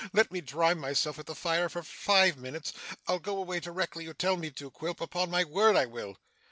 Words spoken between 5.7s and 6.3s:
I will.